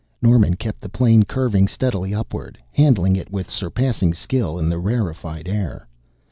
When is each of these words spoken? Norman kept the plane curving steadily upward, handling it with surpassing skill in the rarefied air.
Norman 0.19 0.55
kept 0.55 0.81
the 0.81 0.89
plane 0.89 1.21
curving 1.21 1.67
steadily 1.67 2.11
upward, 2.11 2.57
handling 2.71 3.15
it 3.15 3.29
with 3.31 3.51
surpassing 3.51 4.15
skill 4.15 4.57
in 4.57 4.67
the 4.67 4.79
rarefied 4.79 5.47
air. 5.47 5.87